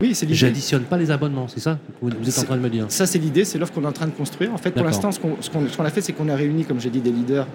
Oui, 0.00 0.14
c'est 0.14 0.26
l'idée. 0.26 0.38
J'additionne 0.38 0.84
pas 0.84 0.96
les 0.96 1.10
abonnements, 1.10 1.48
c'est 1.48 1.60
ça 1.60 1.78
que 2.00 2.06
vous, 2.06 2.28
êtes 2.28 2.38
en 2.38 2.44
train 2.44 2.56
de 2.56 2.62
me 2.62 2.70
dire 2.70 2.86
Ça, 2.88 3.04
c'est 3.04 3.18
l'idée, 3.18 3.44
c'est 3.44 3.58
l'offre 3.58 3.72
qu'on 3.72 3.82
est 3.82 3.86
en 3.86 3.92
train 3.92 4.06
de 4.06 4.12
construire. 4.12 4.54
En 4.54 4.56
fait, 4.56 4.70
pour 4.70 4.84
l'instant, 4.84 5.10
qu'on 5.20 5.36
ce 5.40 5.50
qu'on 5.50 5.84
a 5.84 5.90
fait, 5.90 6.00
c'est 6.00 6.12
qu'on 6.12 6.28
a 6.28 6.36
réuni, 6.36 6.64
comme 6.64 6.80
j'ai 6.80 6.90
dit, 6.90 7.00
des 7.00 7.10
leaders 7.10 7.46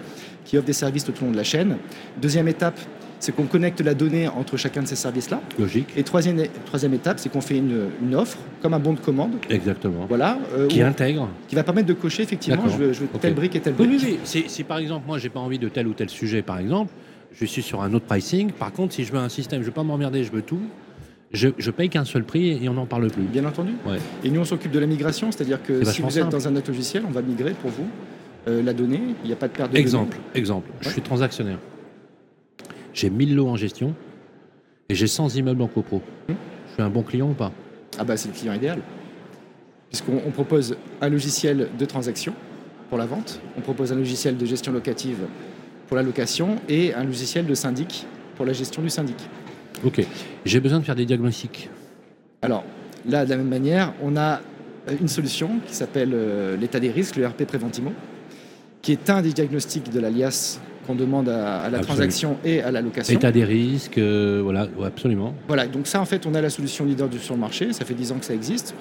qui 0.45 0.57
offrent 0.57 0.67
des 0.67 0.73
services 0.73 1.05
tout 1.05 1.13
au 1.21 1.25
long 1.25 1.31
de 1.31 1.37
la 1.37 1.45
chaîne. 1.45 1.77
Deuxième 2.21 2.49
étape, 2.49 2.77
c'est 3.23 3.31
qu'on 3.33 3.45
connecte 3.45 3.79
la 3.79 3.93
donnée 3.93 4.27
entre 4.27 4.57
chacun 4.57 4.81
de 4.83 4.87
ces 4.87 4.97
services-là. 4.97 5.39
Logique. 5.57 5.87
Et 5.95 6.03
troisième, 6.03 6.43
troisième 6.65 6.93
étape, 6.93 7.19
c'est 7.19 7.29
qu'on 7.31 7.39
fait 7.39 7.57
une, 7.57 7.85
une 8.05 8.15
offre, 8.15 8.37
comme 8.61 8.73
un 8.73 8.79
bon 8.79 8.91
de 8.93 8.99
commande, 8.99 9.31
Exactement. 9.49 10.05
voilà, 10.09 10.37
euh, 10.57 10.67
Qui 10.67 10.83
où- 10.83 10.85
intègre. 10.85 11.29
qui 11.47 11.55
va 11.55 11.63
permettre 11.63 11.87
de 11.87 11.93
cocher, 11.93 12.23
effectivement, 12.23 12.67
je 12.67 12.75
veux, 12.77 12.91
je 12.93 12.99
veux 13.01 13.07
telle 13.21 13.33
brique 13.33 13.55
et 13.55 13.61
telle 13.61 13.75
Oui, 13.79 13.87
brique. 13.87 14.01
oui, 14.03 14.09
oui. 14.15 14.19
Si, 14.25 14.43
si, 14.47 14.63
par 14.65 14.77
exemple, 14.79 15.05
moi, 15.07 15.17
j'ai 15.19 15.29
pas 15.29 15.39
envie 15.39 15.57
de 15.59 15.69
tel 15.69 15.87
ou 15.87 15.93
tel 15.93 16.09
sujet, 16.09 16.41
par 16.41 16.59
exemple, 16.59 16.91
je 17.31 17.45
suis 17.45 17.61
sur 17.61 17.81
un 17.81 17.93
autre 17.93 18.05
pricing. 18.05 18.51
Par 18.51 18.73
contre, 18.73 18.93
si 18.93 19.05
je 19.05 19.11
veux 19.13 19.19
un 19.19 19.29
système, 19.29 19.61
je 19.61 19.67
veux 19.67 19.71
pas 19.71 19.83
m'emmerder, 19.83 20.25
je 20.25 20.31
veux 20.31 20.41
tout, 20.41 20.59
je, 21.31 21.47
je 21.57 21.71
paye 21.71 21.87
qu'un 21.89 22.05
seul 22.05 22.25
prix 22.25 22.49
et 22.63 22.67
on 22.67 22.73
n'en 22.73 22.85
parle 22.85 23.07
plus. 23.07 23.23
Bien 23.23 23.45
entendu. 23.45 23.71
Ouais. 23.87 23.97
Et 24.25 24.29
nous, 24.29 24.41
on 24.41 24.45
s'occupe 24.45 24.71
de 24.71 24.79
la 24.79 24.85
migration, 24.85 25.31
c'est-à-dire 25.31 25.63
que 25.63 25.83
si 25.85 26.01
vous 26.01 26.09
êtes 26.09 26.23
simple. 26.25 26.31
dans 26.31 26.47
un 26.47 26.55
autre 26.57 26.69
logiciel, 26.69 27.03
on 27.07 27.11
va 27.11 27.21
migrer 27.21 27.53
pour 27.59 27.71
vous 27.71 27.87
euh, 28.49 28.61
la 28.61 28.73
donnée. 28.73 28.99
Il 29.23 29.27
n'y 29.27 29.33
a 29.33 29.37
pas 29.37 29.47
de 29.47 29.53
perte 29.53 29.71
de 29.71 29.77
Exemple, 29.77 30.17
données. 30.17 30.23
exemple. 30.35 30.67
Je 30.81 30.87
Ouais. 30.87 30.93
suis 30.93 31.01
transactionnaire. 31.01 31.57
J'ai 32.93 33.09
1000 33.09 33.35
lots 33.35 33.47
en 33.47 33.55
gestion 33.55 33.95
et 34.89 34.95
j'ai 34.95 35.07
100 35.07 35.35
immeubles 35.35 35.61
en 35.61 35.67
copro. 35.67 36.01
Je 36.29 36.73
suis 36.73 36.81
un 36.81 36.89
bon 36.89 37.03
client 37.03 37.29
ou 37.29 37.33
pas? 37.33 37.51
Ah 37.97 38.03
bah 38.03 38.17
c'est 38.17 38.29
le 38.29 38.33
client 38.33 38.53
idéal. 38.53 38.81
Puisqu'on 39.89 40.21
on 40.25 40.31
propose 40.31 40.77
un 41.01 41.09
logiciel 41.09 41.69
de 41.77 41.85
transaction 41.85 42.33
pour 42.89 42.97
la 42.97 43.05
vente, 43.05 43.39
on 43.57 43.61
propose 43.61 43.91
un 43.91 43.95
logiciel 43.95 44.37
de 44.37 44.45
gestion 44.45 44.71
locative 44.71 45.19
pour 45.87 45.97
la 45.97 46.03
location 46.03 46.57
et 46.69 46.93
un 46.93 47.03
logiciel 47.03 47.45
de 47.45 47.53
syndic 47.53 48.05
pour 48.35 48.45
la 48.45 48.53
gestion 48.53 48.81
du 48.81 48.89
syndic. 48.89 49.17
Ok. 49.83 50.05
J'ai 50.45 50.59
besoin 50.59 50.79
de 50.79 50.85
faire 50.85 50.95
des 50.95 51.05
diagnostics. 51.05 51.69
Alors 52.41 52.63
là, 53.07 53.25
de 53.25 53.29
la 53.29 53.37
même 53.37 53.49
manière, 53.49 53.93
on 54.01 54.15
a 54.15 54.41
euh, 54.89 54.95
une 54.99 55.07
solution 55.07 55.59
qui 55.67 55.73
s'appelle 55.73 56.11
euh, 56.13 56.57
l'état 56.57 56.79
des 56.79 56.91
risques, 56.91 57.15
le 57.15 57.27
RP 57.27 57.45
Préventimo, 57.45 57.91
qui 58.81 58.91
est 58.91 59.09
un 59.09 59.21
des 59.21 59.33
diagnostics 59.33 59.91
de 59.91 59.99
l'alias 59.99 60.59
qu'on 60.85 60.95
demande 60.95 61.29
à, 61.29 61.57
à 61.57 61.69
la 61.69 61.77
Absolument. 61.79 61.81
transaction 61.85 62.37
et 62.43 62.61
à 62.61 62.71
la 62.71 62.81
location. 62.81 63.13
État 63.15 63.31
des 63.31 63.43
risques, 63.43 63.97
euh, 63.97 64.41
voilà, 64.43 64.67
ouais, 64.77 64.87
absolument. 64.87 65.33
Voilà, 65.47 65.67
donc 65.67 65.87
ça 65.87 66.01
en 66.01 66.05
fait 66.05 66.25
on 66.25 66.33
a 66.35 66.41
la 66.41 66.49
solution 66.49 66.85
leader 66.85 67.07
du- 67.09 67.19
sur 67.19 67.33
le 67.35 67.39
marché, 67.39 67.73
ça 67.73 67.85
fait 67.85 67.93
10 67.93 68.11
ans 68.11 68.17
que 68.19 68.25
ça 68.25 68.33
existe. 68.33 68.75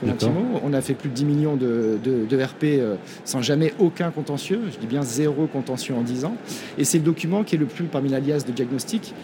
On 0.64 0.72
a 0.72 0.80
fait 0.80 0.94
plus 0.94 1.08
de 1.08 1.14
10 1.14 1.24
millions 1.24 1.56
de, 1.56 1.98
de- 2.02 2.26
de 2.26 2.42
RP 2.42 2.64
euh, 2.64 2.96
sans 3.24 3.42
jamais 3.42 3.72
aucun 3.78 4.10
contentieux, 4.10 4.60
je 4.72 4.78
dis 4.78 4.86
bien 4.86 5.02
zéro 5.02 5.46
contentieux 5.46 5.94
en 5.94 6.02
10 6.02 6.24
ans. 6.24 6.36
Et 6.78 6.84
c'est 6.84 6.98
le 6.98 7.04
document 7.04 7.44
qui 7.44 7.56
est 7.56 7.58
le 7.58 7.66
plus, 7.66 7.84
parmi 7.84 8.08
l'alias 8.08 8.44
de 8.46 8.52
diagnostic, 8.52 9.14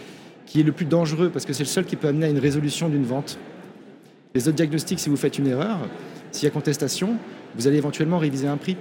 qui 0.46 0.60
est 0.60 0.64
le 0.64 0.72
plus 0.72 0.86
dangereux 0.86 1.30
parce 1.30 1.44
que 1.44 1.52
c'est 1.52 1.64
le 1.64 1.68
seul 1.68 1.84
qui 1.84 1.96
peut 1.96 2.08
amener 2.08 2.26
à 2.26 2.30
une 2.30 2.38
résolution 2.38 2.88
d'une 2.88 3.04
vente. 3.04 3.38
Les 4.34 4.46
autres 4.46 4.56
diagnostics, 4.56 5.00
si 5.00 5.08
vous 5.08 5.16
faites 5.16 5.38
une 5.38 5.46
erreur, 5.46 5.78
s'il 6.32 6.44
y 6.44 6.46
a 6.46 6.50
contestation, 6.50 7.16
vous 7.56 7.66
allez 7.66 7.78
éventuellement 7.78 8.18
réviser 8.18 8.46
un 8.46 8.56
prix. 8.56 8.76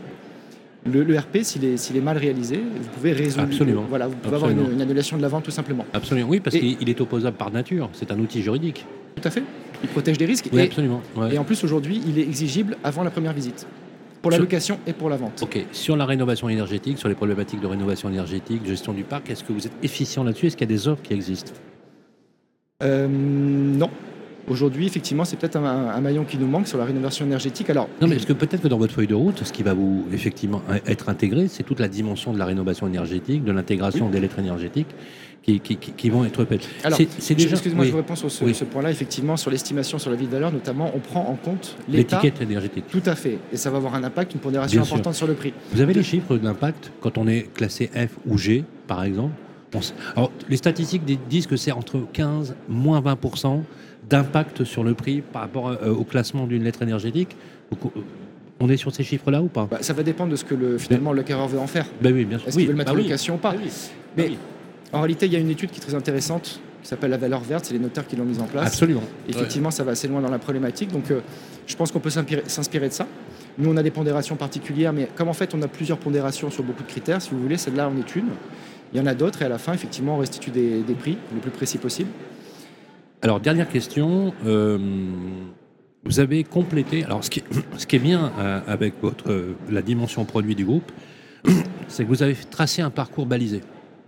Le, 0.86 1.04
le 1.04 1.18
RP, 1.18 1.40
s'il 1.42 1.66
est, 1.66 2.02
mal 2.02 2.18
réalisé, 2.18 2.58
vous 2.58 2.90
pouvez 2.96 3.12
résoudre. 3.12 3.44
Absolument. 3.44 3.86
Voilà, 3.90 4.08
vous 4.08 4.16
pouvez 4.16 4.36
avoir 4.36 4.52
une, 4.52 4.82
annulation 4.82 5.18
de 5.18 5.22
la 5.22 5.28
vente 5.28 5.44
tout 5.44 5.52
simplement. 5.52 5.86
Absolument. 5.94 6.30
Oui, 6.30 6.40
parce 6.40 6.56
qu'il 6.56 6.78
il 6.80 6.90
est 6.90 7.02
opposable 7.02 7.36
par 7.36 7.52
nature. 7.52 7.90
C'est 7.94 8.12
un 8.12 8.20
outil 8.20 8.42
juridique. 8.42 8.86
Tout 9.16 9.28
à 9.28 9.32
fait. 9.32 9.44
Il 9.84 9.90
protège 9.90 10.18
des 10.18 10.26
risques. 10.26 10.50
Oui, 10.54 10.62
et- 10.62 10.66
absolument. 10.66 11.02
ouais. 11.16 11.36
Et 11.36 11.38
en 11.38 11.44
plus, 11.44 11.64
aujourd'hui, 11.64 12.02
il 12.08 12.20
est 12.20 12.24
exigible 12.24 12.78
avant 12.84 13.04
la 13.04 13.10
première 13.10 13.34
visite. 13.34 13.68
Pour 14.22 14.32
la 14.32 14.38
location 14.40 14.80
et 14.88 14.94
pour 14.94 15.10
la 15.10 15.18
vente. 15.18 15.42
Ok. 15.44 15.64
Sur 15.72 15.96
la 15.96 16.06
rénovation 16.06 16.50
énergétique, 16.50 16.98
sur 16.98 17.08
les 17.08 17.16
problématiques 17.16 17.62
de 17.62 17.68
rénovation 17.68 18.10
énergétique, 18.10 18.66
gestion 18.66 18.94
du 18.94 19.04
parc, 19.04 19.30
est-ce 19.30 19.44
que 19.44 19.54
vous 19.54 19.68
êtes 19.68 19.74
efficient 19.84 20.24
là-dessus? 20.24 20.48
Est-ce 20.48 20.58
qu'il 20.58 20.70
y 20.70 20.74
a 20.74 20.76
des 20.76 20.88
offres 20.88 21.04
qui 21.04 21.14
existent? 21.14 21.54
Euh, 22.84 23.08
non. 23.08 23.90
Aujourd'hui, 24.48 24.86
effectivement, 24.86 25.26
c'est 25.26 25.36
peut-être 25.36 25.58
un, 25.58 26.00
maillon 26.00 26.24
qui 26.24 26.38
nous 26.38 26.48
manque 26.48 26.68
sur 26.68 26.78
la 26.78 26.86
rénovation 26.86 27.26
énergétique. 27.26 27.70
Alors, 27.70 27.90
non, 28.02 28.08
mais 28.08 28.16
est-ce 28.16 28.26
que 28.26 28.34
peut-être 28.34 28.62
que 28.62 28.68
dans 28.68 28.78
votre 28.78 28.94
feuille 28.94 29.08
de 29.08 29.16
route, 29.16 29.44
ce 29.44 29.52
qui 29.52 29.62
va 29.62 29.74
vous 29.74 30.06
effectivement 30.14 30.62
être 30.86 31.10
intégré, 31.10 31.48
c'est 31.50 31.64
toute 31.64 31.80
la 31.80 31.90
dimension 31.90 32.32
de 32.32 32.40
la 32.40 32.46
rénovation 32.46 32.88
énergétique, 32.88 33.44
de 33.44 33.52
l'intégration 33.52 34.10
des 34.10 34.20
lettres 34.20 34.40
énergétiques 34.40 34.88
qui, 35.42 35.60
qui, 35.60 36.10
vont 36.10 36.26
être. 36.26 36.46
Alors, 36.84 37.00
excusez-moi, 37.00 37.86
je 37.86 37.92
vous 37.92 37.98
réponds 37.98 38.16
sur 38.16 38.30
ce, 38.30 38.64
point-là. 38.66 38.92
Effectivement, 38.92 39.38
sur 39.38 39.50
l'estimation 39.50 39.98
sur 39.98 40.10
la 40.10 40.18
vie 40.18 40.28
de 40.28 40.32
valeur, 40.32 40.52
notamment, 40.52 40.92
on 40.94 41.00
prend 41.00 41.22
en 41.22 41.36
compte 41.36 41.78
l'étiquette 41.90 42.42
énergétique. 42.42 42.86
Tout 42.90 43.04
à 43.06 43.16
fait. 43.16 43.40
Et 43.54 43.58
ça 43.58 43.70
va 43.70 43.78
avoir 43.78 43.96
un 43.96 44.04
impact, 44.04 44.34
une 44.34 44.40
pondération 44.40 44.82
importante 44.82 45.16
sur 45.16 45.28
le 45.28 45.34
prix. 45.34 45.54
Vous 45.72 45.82
avez 45.82 45.94
les 45.94 46.04
chiffres 46.04 46.38
d'impact 46.38 46.92
quand 47.02 47.18
on 47.18 47.28
est 47.28 47.54
classé 47.54 47.88
F 47.88 48.18
ou 48.26 48.38
G, 48.38 48.64
par 48.88 49.04
exemple? 49.04 49.34
Alors, 50.16 50.32
les 50.50 50.58
statistiques 50.58 51.04
disent 51.30 51.48
que 51.48 51.58
c'est 51.58 51.72
entre 51.72 52.02
15 52.14 52.56
moins 52.68 53.02
20 53.02 53.18
d'impact 54.10 54.64
sur 54.64 54.84
le 54.84 54.94
prix 54.94 55.22
par 55.22 55.42
rapport 55.42 55.70
euh, 55.70 55.92
au 55.92 56.04
classement 56.04 56.48
d'une 56.48 56.64
lettre 56.64 56.82
énergétique. 56.82 57.36
Euh, 57.74 57.90
on 58.60 58.70
est 58.70 58.78
sur 58.78 58.94
ces 58.94 59.04
chiffres-là 59.04 59.42
ou 59.42 59.48
pas? 59.48 59.68
Bah, 59.70 59.80
Ça 59.82 59.94
va 59.94 60.04
dépendre 60.04 60.32
de 60.32 60.36
ce 60.36 60.46
que 60.46 60.56
le, 60.56 60.78
finalement 60.78 61.12
le 61.12 61.18
l'acquéreur 61.18 61.48
veut 61.48 61.60
en 61.60 61.68
faire. 61.68 61.86
Ben 62.02 62.14
oui, 62.14 62.26
bien 62.26 62.40
sûr. 62.40 62.48
Est-ce 62.48 62.58
qu'il 62.58 62.66
veut 62.68 62.72
le 62.72 62.78
mettre 62.78 62.94
bah 62.94 63.00
en 63.00 63.04
location 63.04 63.36
ou 63.36 63.38
pas 63.38 63.52
bah 63.52 63.60
Mais 64.16 64.32
en 64.92 65.02
réalité, 65.02 65.26
il 65.26 65.34
y 65.34 65.36
a 65.36 65.40
une 65.40 65.50
étude 65.50 65.70
qui 65.72 65.80
est 65.80 65.84
très 65.84 65.96
intéressante 65.96 66.60
qui 66.82 66.88
s'appelle 66.88 67.12
la 67.12 67.18
valeur 67.18 67.42
verte. 67.42 67.66
C'est 67.66 67.74
les 67.74 67.80
notaires 67.80 68.08
qui 68.08 68.16
l'ont 68.16 68.26
mise 68.26 68.40
en 68.40 68.46
place. 68.46 68.68
Absolument. 68.68 69.04
Effectivement, 69.28 69.72
ça 69.72 69.84
va 69.84 69.92
assez 69.92 70.08
loin 70.08 70.22
dans 70.22 70.32
la 70.32 70.40
problématique. 70.40 70.92
Donc, 70.92 71.12
euh, 71.12 71.20
je 71.66 71.76
pense 71.76 71.92
qu'on 71.92 72.00
peut 72.00 72.10
s'inspirer 72.10 72.88
de 72.88 72.94
ça. 72.94 73.06
Nous, 73.58 73.70
on 73.70 73.76
a 73.76 73.84
des 73.84 73.92
pondérations 73.92 74.36
particulières, 74.36 74.94
mais 74.94 75.10
comme 75.16 75.28
en 75.28 75.34
fait, 75.34 75.54
on 75.54 75.62
a 75.62 75.68
plusieurs 75.68 75.98
pondérations 75.98 76.50
sur 76.50 76.64
beaucoup 76.64 76.84
de 76.84 76.88
critères, 76.88 77.22
si 77.22 77.32
vous 77.32 77.42
voulez, 77.42 77.58
celle-là 77.58 77.90
en 77.90 77.98
est 77.98 78.16
une. 78.16 78.28
Il 78.94 79.00
y 79.00 79.02
en 79.02 79.06
a 79.06 79.14
d'autres, 79.14 79.42
et 79.42 79.46
à 79.46 79.50
la 79.50 79.58
fin, 79.58 79.74
effectivement, 79.74 80.16
on 80.16 80.20
restitue 80.20 80.52
des, 80.52 80.82
des 80.82 80.94
prix 80.94 81.18
le 81.34 81.42
plus 81.42 81.52
précis 81.52 81.78
possible. 81.78 82.10
Alors, 83.22 83.40
dernière 83.40 83.68
question. 83.68 84.34
Euh, 84.46 84.78
vous 86.04 86.20
avez 86.20 86.44
complété. 86.44 87.04
Alors, 87.04 87.24
ce 87.24 87.30
qui, 87.30 87.44
ce 87.78 87.88
qui 87.88 87.96
est 87.96 88.00
bien 88.00 88.32
euh, 88.38 88.60
avec 88.68 88.94
votre, 89.02 89.32
euh, 89.32 89.56
la 89.70 89.82
dimension 89.82 90.24
produit 90.24 90.54
du 90.54 90.66
groupe, 90.66 90.92
c'est 91.88 92.04
que 92.04 92.10
vous 92.10 92.22
avez 92.22 92.36
tracé 92.36 92.82
un 92.82 92.92
parcours 92.92 93.26
balisé. 93.26 93.62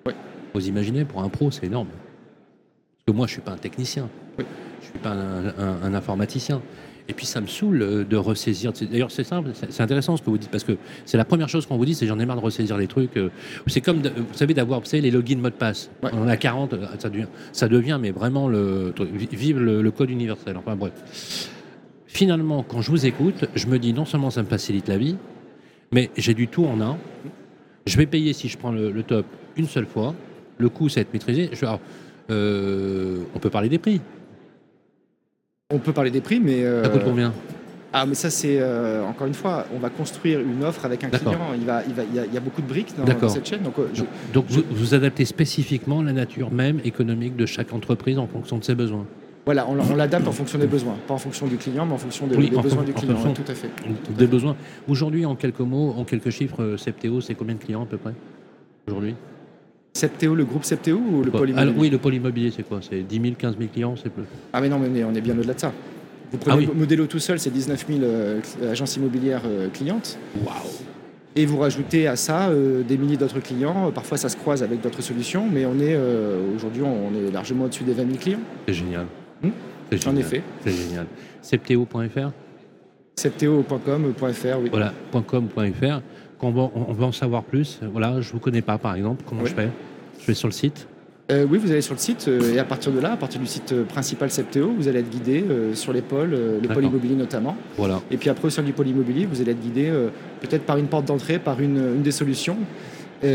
Oui. 0.06 0.14
Vous 0.54 0.68
imaginez, 0.68 1.06
pour 1.06 1.24
un 1.24 1.30
pro, 1.30 1.50
c'est 1.50 1.66
énorme. 1.66 1.88
Parce 1.88 3.06
que 3.08 3.12
moi, 3.12 3.26
je 3.26 3.32
ne 3.32 3.34
suis 3.34 3.42
pas 3.42 3.52
un 3.52 3.58
technicien. 3.58 4.10
Oui. 4.38 4.46
Je 4.82 4.88
ne 4.88 4.92
suis 4.92 5.00
pas 5.00 5.12
un 5.12 5.94
informaticien. 5.94 6.62
Et 7.10 7.14
puis 7.14 7.26
ça 7.26 7.42
me 7.42 7.48
saoule 7.48 7.82
euh, 7.82 8.04
de 8.06 8.16
ressaisir. 8.16 8.72
D'ailleurs, 8.72 9.10
c'est 9.10 9.24
simple, 9.24 9.50
c'est 9.54 9.82
intéressant 9.82 10.16
ce 10.16 10.22
que 10.22 10.30
vous 10.30 10.38
dites, 10.38 10.52
parce 10.52 10.64
que 10.64 10.78
c'est 11.06 11.18
la 11.18 11.26
première 11.26 11.50
chose 11.50 11.66
qu'on 11.66 11.76
vous 11.76 11.86
dit, 11.86 11.96
c'est 11.96 12.06
j'en 12.06 12.20
ai 12.20 12.26
marre 12.26 12.38
de 12.38 12.42
ressaisir 12.42 12.78
les 12.78 12.88
trucs. 12.88 13.18
Euh. 13.18 13.30
C'est 13.66 13.82
comme, 13.82 14.02
vous 14.02 14.34
savez, 14.34 14.54
d'avoir 14.54 14.82
les 14.94 15.12
logins 15.12 15.38
mot 15.38 15.50
de 15.50 15.56
passe. 15.56 15.90
On 16.04 16.22
en 16.22 16.28
a 16.28 16.38
40, 16.38 16.74
euh, 16.74 16.86
ça 17.00 17.10
devient, 17.10 17.26
ça 17.52 17.68
devient 17.68 17.98
mais 18.00 18.12
vraiment 18.12 18.48
le 18.48 18.94
vive 19.32 19.60
le, 19.60 19.92
code 19.92 20.12
universel. 20.12 20.56
Enfin 20.56 20.76
bref. 20.76 20.94
Finalement, 22.06 22.62
quand 22.64 22.82
je 22.82 22.92
vous 22.92 23.08
écoute, 23.08 23.46
je 23.56 23.66
me 23.66 23.80
dis 23.80 23.92
non 23.92 24.06
seulement 24.06 24.30
ça 24.30 24.44
me 24.44 24.48
facilite 24.48 24.88
la 24.88 24.98
vie, 24.98 25.18
mais 25.92 26.12
j'ai 26.16 26.36
du 26.36 26.48
tout 26.48 26.66
en 26.66 26.80
un. 26.80 26.98
Je 27.88 27.98
vais 27.98 28.06
payer 28.06 28.34
si 28.34 28.50
je 28.50 28.58
prends 28.58 28.72
le, 28.72 29.02
top 29.02 29.26
une 29.58 29.68
seule 29.68 29.88
fois. 29.88 30.14
Le 30.60 30.70
coût, 30.70 30.90
c'est 30.90 31.02
être 31.02 31.14
maîtrisé. 31.14 31.50
Je, 31.54 31.66
on 31.66 33.40
peut 33.40 33.50
parler 33.50 33.70
des 33.70 33.80
prix. 33.80 34.00
On 35.72 35.78
peut 35.80 35.94
parler 35.94 36.12
des 36.12 36.22
prix, 36.22 36.40
mais. 36.40 36.64
ça 36.84 36.90
coûte 36.90 37.04
combien 37.04 37.34
ah, 37.92 38.06
mais 38.06 38.14
ça, 38.14 38.30
c'est 38.30 38.60
euh, 38.60 39.04
encore 39.04 39.26
une 39.26 39.34
fois, 39.34 39.66
on 39.76 39.80
va 39.80 39.90
construire 39.90 40.42
une 40.42 40.64
offre 40.64 40.86
avec 40.86 41.04
un 41.04 41.10
client. 41.10 41.40
Il, 41.56 41.66
va, 41.66 41.82
il, 41.88 41.94
va, 41.94 42.04
il, 42.04 42.34
y 42.34 42.38
a, 42.38 42.40
beaucoup 42.40 42.62
de 42.62 42.68
briques 42.68 42.94
dans, 42.96 43.30
cette 43.30 43.48
chaîne. 43.48 43.64
Donc, 43.64 43.80
euh, 43.80 43.88
donc 44.32 44.46
vous, 44.48 44.94
adaptez 44.94 45.26
spécifiquement 45.26 46.04
la 46.04 46.14
nature 46.14 46.52
même 46.52 46.80
économique 46.84 47.36
de 47.36 47.48
chaque 47.48 47.74
entreprise 47.74 48.20
en 48.20 48.28
fonction 48.28 48.60
de 48.60 48.64
ses 48.64 48.76
besoins 48.76 49.08
Voilà, 49.46 49.68
on, 49.68 49.96
l'adapte 49.96 50.28
en 50.28 50.32
fonction 50.32 50.60
des 50.60 50.68
besoins. 50.68 50.98
Pas 51.08 51.16
en 51.16 51.18
fonction 51.18 51.48
du 51.48 51.58
client, 51.58 51.88
mais 51.88 51.94
en 51.94 51.98
fonction 51.98 52.28
des, 52.28 52.38
besoins 52.38 52.84
du 52.84 52.94
client. 52.94 53.34
tout 53.34 53.52
à 53.52 53.56
fait. 53.56 53.70
Des 54.16 54.28
besoins. 54.28 54.56
Aujourd'hui, 54.88 55.26
en 55.26 55.36
quelques 55.36 55.60
mots, 55.62 55.96
en 55.98 56.04
quelques 56.04 56.30
chiffres, 56.30 56.62
euh, 56.62 56.78
Septéo, 56.78 57.22
c'est 57.22 57.34
combien 57.34 57.56
de 57.56 57.60
clients 57.60 57.84
à 57.84 57.88
peu 57.88 57.98
près 57.98 58.14
Aujourd'hui? 58.88 59.16
Septéo, 60.00 60.34
le 60.34 60.46
groupe 60.46 60.64
Septéo 60.64 60.98
ou 60.98 61.24
le 61.24 61.32
pôle 61.32 61.50
immobilier 61.50 61.76
Oui, 61.78 61.90
le 61.90 61.98
pôle 61.98 62.16
immobilier, 62.16 62.52
c'est 62.56 62.64
quoi 62.64 62.80
C'est 62.82 63.02
10 63.02 63.22
000, 63.22 63.36
15 63.38 63.58
000 63.58 63.70
clients 63.72 63.96
c'est 64.02 64.10
peu. 64.10 64.22
Ah, 64.54 64.62
mais 64.62 64.70
non, 64.70 64.80
mais 64.80 65.04
on 65.04 65.14
est 65.14 65.22
bien 65.22 65.38
au-delà 65.38 65.54
de 65.54 65.60
ça. 65.60 65.74
Vous 66.32 66.38
prenez 66.38 66.68
ah 66.70 66.74
Modelo 66.74 67.06
tout 67.06 67.20
seul, 67.20 67.38
c'est 67.40 67.50
19 67.50 67.86
000 67.88 68.00
euh, 68.04 68.40
agences 68.72 68.96
immobilières 68.96 69.42
euh, 69.46 69.68
clientes. 69.70 70.18
Waouh 70.46 70.56
Et 71.36 71.46
vous 71.46 71.58
rajoutez 71.58 72.08
à 72.08 72.16
ça 72.16 72.48
euh, 72.50 72.82
des 72.84 72.98
milliers 72.98 73.18
d'autres 73.18 73.42
clients. 73.42 73.92
Parfois, 73.92 74.18
ça 74.18 74.30
se 74.30 74.38
croise 74.38 74.64
avec 74.64 74.80
d'autres 74.82 75.02
solutions, 75.02 75.46
mais 75.52 75.66
on 75.66 75.78
est 75.80 75.98
aujourd'hui, 76.56 76.84
on 76.84 77.14
est 77.16 77.32
largement 77.32 77.66
au-dessus 77.66 77.84
des 77.84 77.94
20 77.94 78.06
000 78.06 78.18
clients. 78.18 78.40
C'est 78.68 78.76
génial. 78.76 79.06
Hmm? 79.44 79.50
En 80.08 80.16
effet. 80.16 80.44
C'est 80.64 80.72
génial. 80.72 81.08
Septéo.fr 81.42 82.32
Septéo.com.fr, 83.18 84.60
oui. 84.62 84.70
Voilà, 84.72 84.94
.com.fr 85.12 86.02
on 86.42 86.94
veut 86.94 87.04
en 87.04 87.12
savoir 87.12 87.44
plus, 87.44 87.80
voilà, 87.92 88.22
je 88.22 88.30
ne 88.30 88.34
vous 88.34 88.40
connais 88.40 88.62
pas 88.62 88.78
par 88.78 88.96
exemple, 88.96 89.24
comment 89.28 89.46
je 89.46 89.54
fais? 89.54 89.70
Vais 90.30 90.36
sur 90.36 90.48
le 90.48 90.54
site 90.54 90.88
euh, 91.32 91.46
oui, 91.50 91.60
vous 91.60 91.72
allez 91.72 91.82
sur 91.82 91.94
le 91.94 92.00
site 92.00 92.28
euh, 92.28 92.56
et 92.56 92.60
à 92.60 92.64
partir 92.64 92.92
de 92.92 93.00
là, 93.00 93.12
à 93.12 93.18
partir 93.18 93.40
du 93.40 93.46
site 93.46 93.72
euh, 93.72 93.84
principal 93.84 94.32
Septéo, 94.32 94.74
vous 94.76 94.88
allez 94.88 95.00
être 95.00 95.10
guidé 95.10 95.46
sur 95.74 95.94
les 95.94 96.02
pôles, 96.02 96.32
le 96.32 96.68
pôle 96.68 96.86
immobilier 96.86 97.16
notamment. 97.16 97.56
Voilà. 97.78 98.02
Et 98.10 98.18
puis 98.18 98.30
après, 98.30 98.48
au 98.48 98.50
sein 98.50 98.64
du 98.64 98.74
pôle 98.74 98.88
immobilier, 98.88 99.26
vous 99.26 99.42
allez 99.42 99.52
être 99.52 99.62
guidé 99.62 99.92
peut-être 100.42 100.64
par 100.64 100.78
une 100.78 100.88
porte 100.88 101.06
d'entrée, 101.06 101.40
par 101.40 101.60
une, 101.62 102.02
des 102.02 102.12
solutions. 102.12 102.58
il 103.24 103.30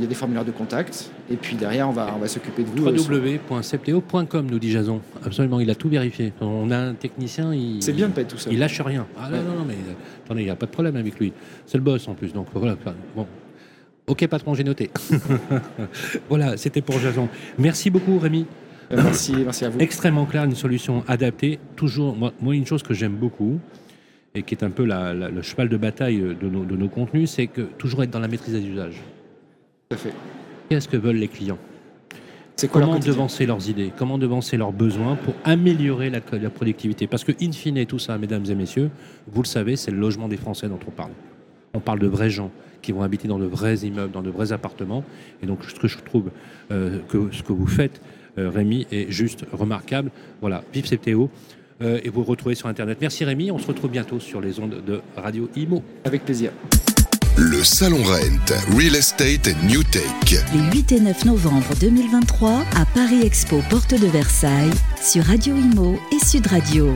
y 0.00 0.04
a 0.04 0.06
des 0.06 0.14
formulaires 0.14 0.44
de 0.44 0.50
contact. 0.50 1.10
Et 1.30 1.36
puis 1.36 1.56
derrière, 1.56 1.88
on 1.88 1.92
va, 1.92 2.12
on 2.16 2.18
va 2.18 2.26
s'occuper 2.26 2.64
de 2.64 2.68
vous. 2.68 2.84
www.septeo.com, 2.84 4.46
nous 4.50 4.58
dit 4.58 4.70
Jason. 4.70 5.00
Absolument, 5.24 5.60
il 5.60 5.70
a 5.70 5.74
tout 5.74 5.88
vérifié. 5.88 6.32
On 6.40 6.70
a 6.70 6.78
un 6.78 6.94
technicien. 6.94 7.54
Il, 7.54 7.82
C'est 7.82 7.92
bien 7.92 8.08
de 8.08 8.12
pas 8.12 8.22
être 8.22 8.28
tout 8.28 8.38
seul. 8.38 8.52
Il 8.52 8.58
lâche 8.58 8.80
rien. 8.80 9.06
Ah 9.18 9.28
non, 9.30 9.38
non, 9.38 9.64
mais 9.66 9.76
attendez, 10.24 10.42
il 10.42 10.46
n'y 10.46 10.50
a 10.50 10.56
pas 10.56 10.66
de 10.66 10.72
problème 10.72 10.96
avec 10.96 11.18
lui. 11.18 11.32
C'est 11.66 11.78
le 11.78 11.84
boss 11.84 12.08
en 12.08 12.14
plus. 12.14 12.32
Donc 12.32 12.48
voilà. 12.52 12.76
Bon, 13.14 13.26
Ok, 14.06 14.24
patron, 14.28 14.54
j'ai 14.54 14.62
noté. 14.62 14.90
voilà, 16.28 16.56
c'était 16.56 16.80
pour 16.80 16.98
Jason. 17.00 17.28
Merci 17.58 17.90
beaucoup, 17.90 18.18
Rémi. 18.18 18.46
Euh, 18.92 19.00
merci, 19.02 19.34
merci 19.44 19.64
à 19.64 19.70
vous. 19.70 19.80
Extrêmement 19.80 20.26
clair, 20.26 20.44
une 20.44 20.54
solution 20.54 21.02
adaptée. 21.08 21.58
Toujours, 21.74 22.16
moi, 22.16 22.32
une 22.54 22.66
chose 22.66 22.84
que 22.84 22.94
j'aime 22.94 23.16
beaucoup 23.16 23.58
et 24.36 24.42
qui 24.42 24.54
est 24.54 24.62
un 24.62 24.70
peu 24.70 24.84
le 24.86 25.42
cheval 25.42 25.68
de 25.68 25.76
bataille 25.76 26.18
de 26.18 26.48
nos, 26.48 26.88
contenus, 26.88 27.30
c'est 27.30 27.48
que 27.48 27.62
toujours 27.62 28.04
être 28.04 28.10
dans 28.10 28.20
la 28.20 28.28
maîtrise 28.28 28.54
des 28.54 28.64
usages. 28.64 29.02
Tout 29.88 29.96
à 29.96 29.98
fait. 29.98 30.12
Qu'est-ce 30.68 30.88
que 30.88 30.96
veulent 30.96 31.16
les 31.16 31.28
clients? 31.28 31.58
C'est 32.54 32.70
comment 32.70 32.98
devancer 32.98 33.44
leurs 33.44 33.68
idées, 33.68 33.92
comment 33.96 34.18
devancer 34.18 34.56
leurs 34.56 34.72
besoins 34.72 35.16
pour 35.16 35.34
améliorer 35.44 36.10
la, 36.10 36.20
la 36.40 36.50
productivité? 36.50 37.06
Parce 37.06 37.24
que, 37.24 37.32
in 37.42 37.52
fine, 37.52 37.84
tout 37.86 37.98
ça, 37.98 38.16
mesdames 38.18 38.44
et 38.48 38.54
messieurs, 38.54 38.90
vous 39.26 39.42
le 39.42 39.46
savez, 39.46 39.76
c'est 39.76 39.90
le 39.90 39.98
logement 39.98 40.28
des 40.28 40.38
Français 40.38 40.68
dont 40.68 40.78
on 40.86 40.90
parle. 40.90 41.12
On 41.76 41.80
parle 41.80 41.98
de 41.98 42.06
vrais 42.06 42.30
gens 42.30 42.50
qui 42.80 42.92
vont 42.92 43.02
habiter 43.02 43.28
dans 43.28 43.38
de 43.38 43.44
vrais 43.44 43.76
immeubles, 43.76 44.12
dans 44.12 44.22
de 44.22 44.30
vrais 44.30 44.52
appartements. 44.52 45.04
Et 45.42 45.46
donc, 45.46 45.58
ce 45.68 45.78
que 45.78 45.88
je 45.88 45.98
trouve 45.98 46.30
euh, 46.70 47.00
que 47.08 47.28
ce 47.32 47.42
que 47.42 47.52
vous 47.52 47.66
faites, 47.66 48.00
euh, 48.38 48.48
Rémi, 48.48 48.86
est 48.90 49.10
juste 49.10 49.44
remarquable. 49.52 50.10
Voilà, 50.40 50.64
vive 50.72 50.86
CPTO. 50.86 51.30
Euh, 51.82 52.00
et 52.02 52.08
vous 52.08 52.24
retrouvez 52.24 52.54
sur 52.54 52.68
Internet. 52.68 52.98
Merci 53.02 53.24
Rémi, 53.24 53.50
on 53.50 53.58
se 53.58 53.66
retrouve 53.66 53.90
bientôt 53.90 54.18
sur 54.18 54.40
les 54.40 54.58
ondes 54.58 54.82
de 54.86 55.00
Radio 55.16 55.50
Imo. 55.54 55.82
Avec 56.04 56.24
plaisir. 56.24 56.50
Le 57.36 57.62
Salon 57.62 58.02
Rent, 58.02 58.78
Real 58.78 58.96
Estate 58.96 59.50
New 59.68 59.82
Take. 59.82 60.42
Les 60.54 60.78
8 60.78 60.92
et 60.92 61.00
9 61.00 61.26
novembre 61.26 61.74
2023 61.78 62.50
à 62.50 62.86
Paris 62.94 63.20
Expo, 63.22 63.60
porte 63.68 63.92
de 63.92 64.06
Versailles, 64.06 64.72
sur 65.02 65.24
Radio 65.24 65.54
Imo 65.54 65.98
et 66.12 66.24
Sud 66.24 66.46
Radio. 66.46 66.94